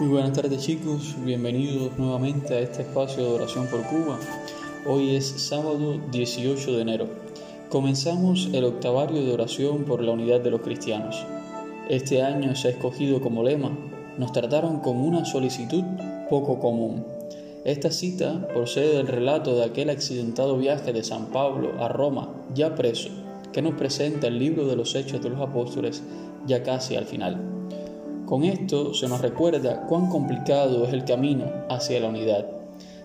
[0.00, 4.18] Muy buenas tardes chicos, bienvenidos nuevamente a este espacio de oración por Cuba.
[4.86, 7.08] Hoy es sábado 18 de enero.
[7.68, 11.24] Comenzamos el octavario de oración por la unidad de los cristianos.
[11.90, 13.70] Este año se ha escogido como lema,
[14.16, 15.84] nos trataron con una solicitud
[16.30, 17.04] poco común.
[17.64, 22.74] Esta cita procede del relato de aquel accidentado viaje de San Pablo a Roma, ya
[22.74, 23.10] preso,
[23.52, 26.02] que nos presenta el libro de los Hechos de los Apóstoles
[26.46, 27.52] ya casi al final.
[28.32, 32.46] Con esto se nos recuerda cuán complicado es el camino hacia la unidad,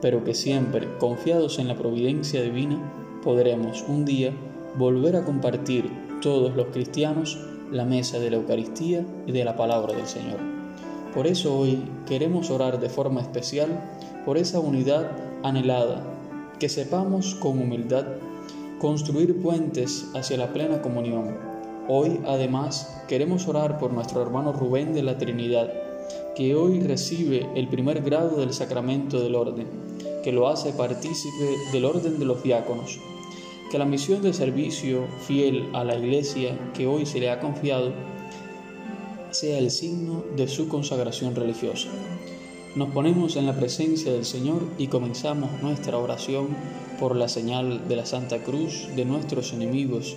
[0.00, 2.80] pero que siempre, confiados en la providencia divina,
[3.22, 4.32] podremos un día
[4.78, 7.38] volver a compartir todos los cristianos
[7.70, 10.38] la mesa de la Eucaristía y de la palabra del Señor.
[11.14, 13.68] Por eso hoy queremos orar de forma especial
[14.24, 15.10] por esa unidad
[15.42, 16.02] anhelada,
[16.58, 18.06] que sepamos con humildad
[18.80, 21.49] construir puentes hacia la plena comunión.
[21.88, 25.72] Hoy además queremos orar por nuestro hermano Rubén de la Trinidad,
[26.36, 29.66] que hoy recibe el primer grado del sacramento del orden,
[30.22, 32.98] que lo hace partícipe del orden de los diáconos.
[33.70, 37.92] Que la misión de servicio fiel a la Iglesia que hoy se le ha confiado
[39.30, 41.88] sea el signo de su consagración religiosa.
[42.76, 46.48] Nos ponemos en la presencia del Señor y comenzamos nuestra oración
[47.00, 50.16] por la señal de la Santa Cruz de nuestros enemigos.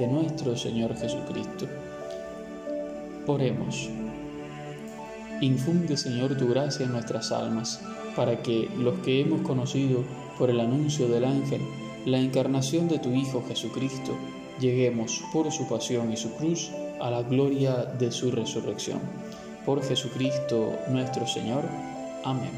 [0.00, 1.66] de nuestro Señor Jesucristo.
[3.26, 3.90] Oremos.
[5.42, 7.82] Infunde, Señor, tu gracia en nuestras almas,
[8.16, 10.02] para que los que hemos conocido
[10.38, 11.60] por el anuncio del ángel
[12.06, 14.12] la encarnación de tu Hijo Jesucristo,
[14.58, 19.00] lleguemos por su pasión y su cruz a la gloria de su resurrección.
[19.66, 21.64] Por Jesucristo nuestro Señor.
[22.24, 22.52] Amén.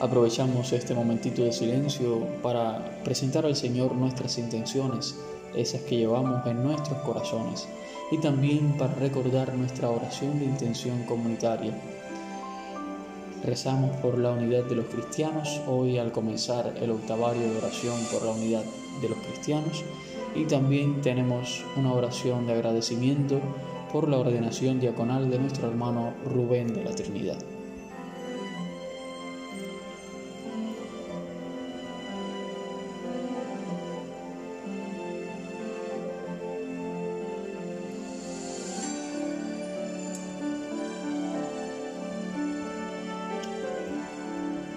[0.00, 5.14] Aprovechamos este momentito de silencio para presentar al Señor nuestras intenciones,
[5.54, 7.68] esas que llevamos en nuestros corazones,
[8.10, 11.72] y también para recordar nuestra oración de intención comunitaria.
[13.44, 18.22] Rezamos por la unidad de los cristianos hoy al comenzar el octavario de oración por
[18.24, 18.64] la unidad
[19.00, 19.82] de los cristianos
[20.34, 23.40] y también tenemos una oración de agradecimiento
[23.92, 27.38] por la ordenación diaconal de nuestro hermano Rubén de la Trinidad.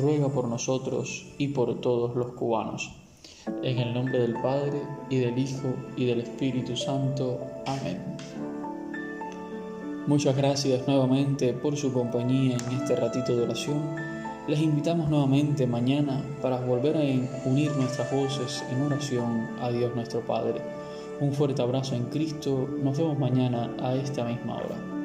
[0.00, 2.92] ruega por nosotros y por todos los cubanos.
[3.62, 7.38] En el nombre del Padre, y del Hijo, y del Espíritu Santo.
[7.66, 8.16] Amén.
[10.06, 13.82] Muchas gracias nuevamente por su compañía en este ratito de oración.
[14.46, 20.20] Les invitamos nuevamente mañana para volver a unir nuestras voces en oración a Dios nuestro
[20.20, 20.60] Padre.
[21.20, 22.68] Un fuerte abrazo en Cristo.
[22.82, 24.95] Nos vemos mañana a esta misma hora.